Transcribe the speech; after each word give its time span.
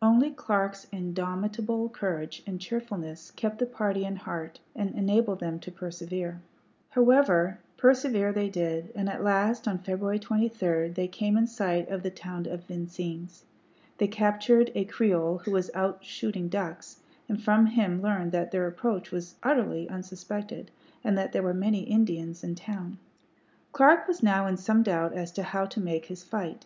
Only 0.00 0.30
Clark's 0.30 0.86
indomitable 0.90 1.90
courage 1.90 2.42
and 2.46 2.58
cheerfulness 2.58 3.30
kept 3.32 3.58
the 3.58 3.66
party 3.66 4.06
in 4.06 4.16
heart 4.16 4.58
and 4.74 4.94
enabled 4.94 5.40
them 5.40 5.58
to 5.60 5.70
persevere. 5.70 6.40
However, 6.88 7.58
persevere 7.76 8.32
they 8.32 8.48
did, 8.48 8.90
and 8.94 9.06
at 9.06 9.22
last, 9.22 9.68
on 9.68 9.76
February 9.76 10.18
23, 10.18 10.88
they 10.92 11.08
came 11.08 11.36
in 11.36 11.46
sight 11.46 11.90
of 11.90 12.02
the 12.02 12.08
town 12.10 12.46
of 12.46 12.64
Vincennes. 12.64 13.44
They 13.98 14.08
captured 14.08 14.72
a 14.74 14.86
Creole 14.86 15.42
who 15.44 15.50
was 15.50 15.70
out 15.74 16.02
shooting 16.02 16.48
ducks, 16.48 17.00
and 17.28 17.42
from 17.42 17.66
him 17.66 18.00
learned 18.00 18.32
that 18.32 18.52
their 18.52 18.66
approach 18.66 19.10
was 19.10 19.34
utterly 19.42 19.90
unsuspected, 19.90 20.70
and 21.04 21.18
that 21.18 21.32
there 21.32 21.42
were 21.42 21.52
many 21.52 21.80
Indians 21.80 22.42
in 22.42 22.54
town. 22.54 22.96
Clark 23.72 24.08
was 24.08 24.22
now 24.22 24.46
in 24.46 24.56
some 24.56 24.82
doubt 24.82 25.12
as 25.12 25.30
to 25.32 25.42
how 25.42 25.66
to 25.66 25.80
make 25.80 26.06
his 26.06 26.24
fight. 26.24 26.64